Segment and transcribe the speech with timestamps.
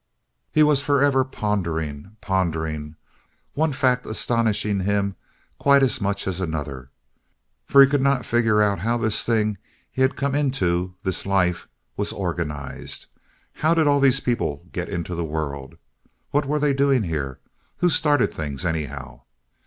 [0.51, 5.15] He was forever pondering, pondering—one fact astonishing him
[5.59, 9.59] quite as much as another—for he could not figure out how this thing
[9.91, 13.05] he had come into—this life—was organized.
[13.53, 15.75] How did all these people get into the world?
[16.31, 17.39] What were they doing here?
[17.77, 19.21] Who started things, anyhow?